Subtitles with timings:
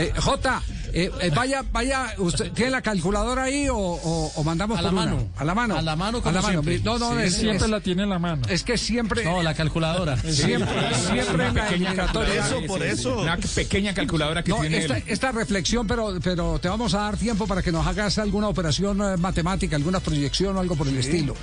[0.00, 0.62] Eh, J,
[0.92, 4.92] eh, eh, vaya, vaya, ¿usted tiene la calculadora ahí o, o- o mandamos A por
[4.92, 5.10] la una?
[5.12, 5.28] mano.
[5.36, 5.76] A la mano.
[5.76, 6.62] A la mano, A como la mano.
[6.62, 6.80] siempre.
[6.84, 8.42] No, no, Sí, es, Siempre es- la tiene en la mano.
[8.48, 10.16] es que siempre, No, la calculadora.
[10.32, 12.46] siempre, siempre en la calculadora.
[12.46, 13.20] Eso, por eso.
[13.20, 15.04] Una pequeña calculadora que No, tiene esta, él.
[15.06, 19.00] esta reflexión, pero, pero te vamos a dar tiempo para que nos hagas alguna operación
[19.02, 21.34] eh, matemática, alguna proyección o algo por el estilo.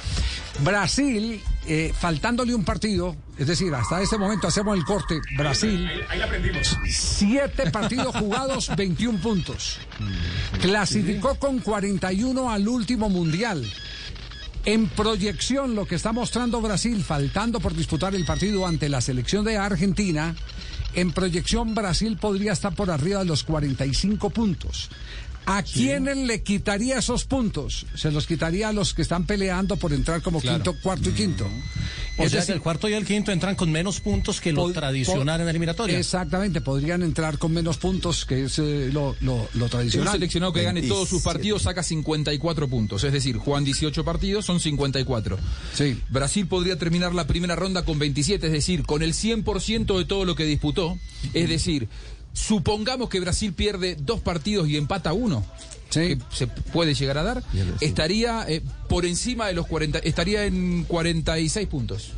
[0.64, 5.89] Brasil, eh, faltándole un partido, es decir, hasta este momento hacemos el corte, Brasil,
[6.89, 9.79] siete partidos jugados, 21 puntos.
[10.61, 13.69] Clasificó con 41 al último mundial.
[14.64, 19.43] En proyección, lo que está mostrando Brasil, faltando por disputar el partido ante la selección
[19.43, 20.36] de Argentina,
[20.93, 24.89] en proyección Brasil podría estar por arriba de los 45 puntos.
[25.50, 27.86] ¿A quiénes le quitaría esos puntos?
[27.96, 31.46] Se los quitaría a los que están peleando por entrar como quinto, cuarto y quinto.
[32.17, 34.52] O Es sea decir, que el cuarto y el quinto entran con menos puntos que
[34.52, 35.97] lo pod- tradicional pod- en la eliminatoria.
[36.00, 40.14] Exactamente, podrían entrar con menos puntos, que es eh, lo, lo- lo Un tradicional.
[40.14, 41.33] seleccionado que gane todos sus 27.
[41.33, 43.03] partidos saca 54 puntos.
[43.06, 45.38] Es decir, juegan 18 partidos, son 54.
[45.73, 45.98] Sí.
[46.09, 50.25] Brasil podría terminar la primera ronda con 27, es decir, con el 100% de todo
[50.25, 50.98] lo que disputó.
[51.34, 51.88] Es decir,
[52.38, 55.44] supongamos que Brasil pierde dos partidos y empata uno.
[55.90, 56.00] Sí.
[56.00, 57.44] que se puede llegar a dar,
[57.80, 62.12] estaría eh, por encima de los 40, estaría en 46 puntos.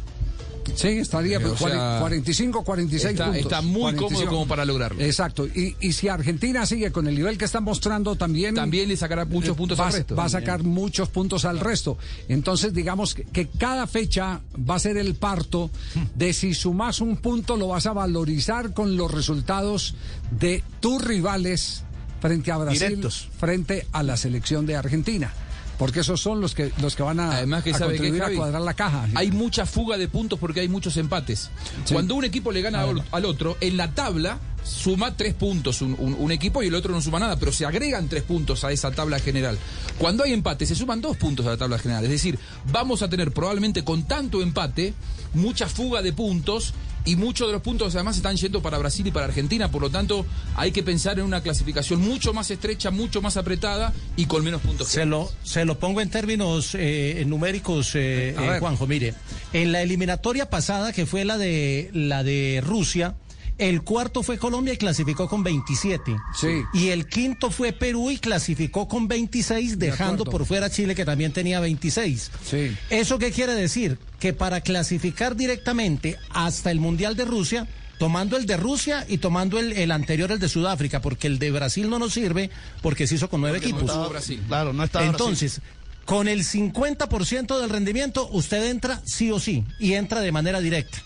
[0.75, 3.41] Sí, estaría Eh, o pues, sea, 45, 46 está- puntos.
[3.43, 4.07] está muy 45.
[4.07, 5.01] cómodo como para lograrlo.
[5.01, 5.47] Exacto.
[5.47, 8.55] Y, y si Argentina sigue con el nivel que está mostrando, también...
[8.55, 10.15] También le sacará muchos eh, puntos va, al resto.
[10.15, 11.97] Va a sacar muchos puntos al resto.
[12.27, 15.69] Entonces, digamos que, que cada fecha va a ser el parto
[16.15, 19.95] de si sumas un punto, lo vas a valorizar con los resultados
[20.31, 21.83] de tus rivales
[22.21, 23.29] frente a Brasil, Directos.
[23.39, 25.33] frente a la selección de Argentina.
[25.79, 28.29] Porque esos son los que los que van a, Además que a sabe que a
[28.35, 29.07] cuadrar la caja.
[29.15, 31.49] Hay mucha fuga de puntos porque hay muchos empates.
[31.91, 35.95] Cuando un equipo le gana al, al otro, en la tabla suma tres puntos un,
[35.97, 38.71] un- un equipo y el otro no suma nada, pero se agregan tres puntos a
[38.73, 39.57] esa tabla general.
[39.97, 42.03] Cuando hay empate, se suman dos puntos a la tabla general.
[42.03, 42.37] Es decir,
[42.71, 44.93] vamos a tener probablemente con tanto empate
[45.33, 46.73] mucha fuga de puntos
[47.09, 49.71] y muchos de los puntos además están yendo para Brasil y para Argentina.
[49.71, 53.93] Por lo tanto, hay que pensar en una clasificación mucho más estrecha, mucho más apretada
[54.15, 54.89] y con menos puntos.
[54.89, 58.57] Se lo, se lo pongo en términos eh, numéricos, eh, eh.
[58.59, 58.85] Juanjo.
[58.85, 59.15] Mire,
[59.53, 63.15] en la eliminatoria pasada, que fue la de la de Rusia,
[63.59, 66.15] el cuarto fue Colombia y clasificó con 27.
[66.33, 66.63] Sí.
[66.73, 71.05] Y el quinto fue Perú y clasificó con 26, dejando por fuera a Chile, que
[71.05, 72.31] también tenía 26.
[72.43, 72.75] Sí.
[72.89, 73.99] ¿Eso qué quiere decir?
[74.19, 77.67] Que para clasificar directamente hasta el Mundial de Rusia,
[77.99, 81.51] tomando el de Rusia y tomando el, el anterior, el de Sudáfrica, porque el de
[81.51, 82.49] Brasil no nos sirve
[82.81, 83.83] porque se hizo con nueve equipos.
[83.83, 84.41] estaba Brasil.
[84.47, 85.61] Claro, no está Entonces,
[86.05, 91.03] con el 50% del rendimiento, usted entra sí o sí y entra de manera directa.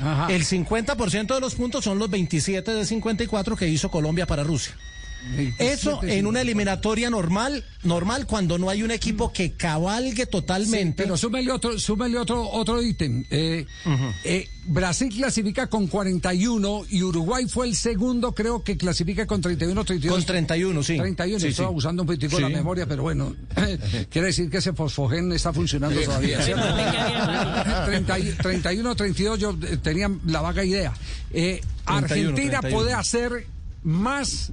[0.00, 0.32] Ajá.
[0.32, 4.74] El 50% de los puntos son los 27 de 54 que hizo Colombia para Rusia.
[5.58, 6.46] Eso 27, en una sí.
[6.46, 11.02] eliminatoria normal, normal cuando no hay un equipo que cabalgue totalmente.
[11.02, 13.24] Pero súmele otro, súmele otro, otro ítem.
[13.30, 13.66] Eh,
[14.24, 19.84] eh, Brasil clasifica con 41 y Uruguay fue el segundo, creo que clasifica con 31,
[19.84, 20.16] 32.
[20.18, 20.96] con 31, sí.
[20.96, 21.68] 31, Sí, estoy sí.
[21.68, 22.54] abusando un poquitico de la Sí.
[22.54, 23.34] memoria, pero bueno,
[24.10, 26.40] quiere decir que ese fosfogen está funcionando todavía.
[26.42, 26.64] ¿cierto?
[27.86, 30.92] 30 y- 31, 32, yo eh, tenía la vaga idea.
[31.32, 32.70] Eh, 31, Argentina 31.
[32.76, 33.46] puede hacer
[33.82, 34.52] más,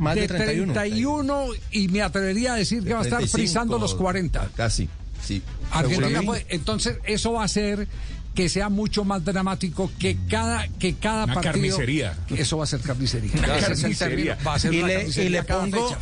[0.00, 0.72] Más de 31.
[0.72, 4.48] 31 y me atrevería a decir que va a estar 35, frisando los 40.
[4.56, 4.88] Casi,
[5.22, 5.42] sí.
[5.70, 6.26] Argentina Sí.
[6.26, 7.86] puede- entonces eso va a hacer
[8.34, 12.16] que sea mucho más dramático que cada que cada Una partido carnicería.
[12.30, 14.34] eso va a ser carnicería Una Ese es el carnicería.
[14.36, 16.00] término, va a ser y una le, y carnicería le cada pongo fecha.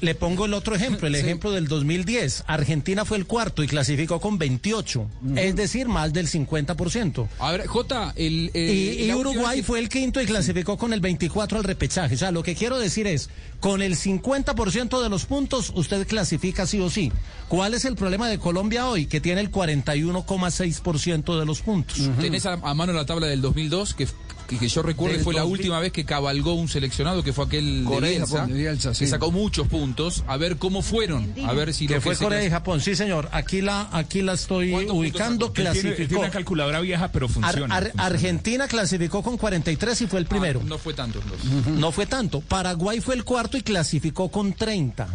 [0.00, 1.20] Le pongo el otro ejemplo, el Sí.
[1.20, 2.44] ejemplo del 2010.
[2.46, 7.28] Argentina fue el cuarto y clasificó con 28, es decir, más del 50%.
[7.38, 10.92] A ver, J, el, Y, eh, y Uruguay que- fue el quinto y clasificó con
[10.92, 12.14] el 24 al repechaje.
[12.14, 13.30] O sea, lo que quiero decir es,
[13.60, 17.10] con el 50% de los puntos, usted clasifica sí o sí.
[17.48, 19.06] ¿Cuál es el problema de Colombia hoy?
[19.06, 21.98] Que tiene el 41,6% de los puntos.
[22.20, 24.06] Tenés a, a mano la tabla del 2002, que,
[24.46, 25.58] que, que yo recuerdo fue la 2000.
[25.60, 28.94] última vez que cabalgó un seleccionado, que fue aquel Corea de Bielsa, Japón, de Bielsa,
[28.94, 29.04] sí.
[29.04, 30.24] que sacó muchos puntos.
[30.26, 33.28] A ver cómo fueron, a ver si Que lo fue Corea y Japón, sí señor.
[33.32, 35.46] Aquí la, aquí la estoy ¿Cuántos puntos ubicando.
[35.46, 36.20] Él tiene, Clasificó.
[36.20, 37.74] una calculadora vieja, pero funciona.
[37.74, 38.04] Ar- funciona.
[38.06, 40.60] Argentina clasificó con 43 y fue el primero.
[40.62, 41.20] Ah, no fue tanto.
[41.22, 41.66] entonces.
[41.74, 42.40] No fue tanto.
[42.40, 45.08] Paraguay fue el cuarto y clasificó con 30.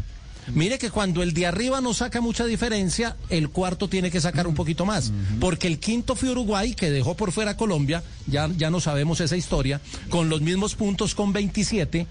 [0.47, 4.47] Mire que cuando el de arriba no saca mucha diferencia, el cuarto tiene que sacar
[4.47, 5.11] un poquito más.
[5.39, 9.19] Porque el quinto fue Uruguay, que dejó por fuera a Colombia, ya, ya no sabemos
[9.21, 9.79] esa historia,
[10.09, 12.07] con los mismos puntos con 27.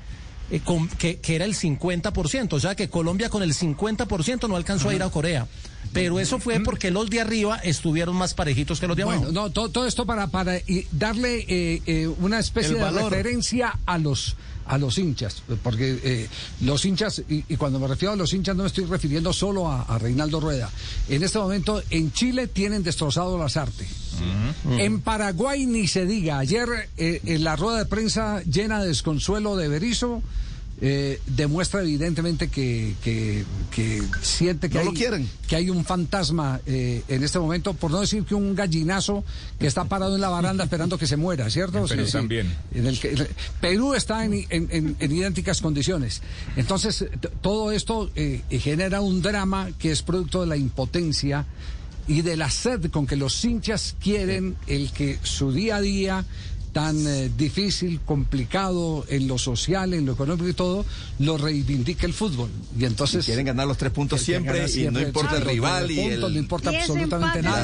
[0.52, 4.56] eh, con- que, que era el 50%, o sea que Colombia con el 50% no
[4.56, 5.46] alcanzó a ir a Corea.
[5.92, 9.20] Pero eso fue porque los de arriba estuvieron más parejitos que los de abajo.
[9.20, 12.82] Bueno, no, todo, todo esto para, para y darle eh, eh, una especie El de
[12.82, 13.10] valor.
[13.10, 16.28] referencia a los a los hinchas, porque eh,
[16.60, 19.68] los hinchas, y, y cuando me refiero a los hinchas no me estoy refiriendo solo
[19.68, 20.70] a, a Reinaldo Rueda.
[21.08, 23.88] En este momento en Chile tienen destrozado las artes.
[24.78, 26.38] En Paraguay ni se diga.
[26.38, 30.22] Ayer eh, en la rueda de prensa llena de desconsuelo de Berizzo
[30.82, 35.28] eh, demuestra evidentemente que, que- que siente que, No lo hay, quieren.
[35.46, 39.22] que hay un fantasma eh, en este momento, por no decir que un gallinazo
[39.58, 41.78] que está parado en la baranda esperando que se muera, ¿cierto?
[41.78, 42.54] En Perú también.
[42.72, 43.28] En el que-
[43.60, 46.22] Perú está en, en- en- en idénticas condiciones.
[46.56, 47.04] Entonces,
[47.42, 51.44] todo esto eh, genera un drama que es producto de la impotencia
[52.08, 56.24] y de la sed con que los hinchas quieren el que su día a día
[56.72, 60.84] tan eh, difícil, complicado en lo social, en lo económico y todo,
[61.18, 62.48] lo reivindique el fútbol.
[62.78, 66.28] Y entonces Quieren ganar los tres puntos siempre y no importa el rival y puntos,
[66.28, 66.32] el...
[66.34, 67.58] no importa Y absolutamente empate nada.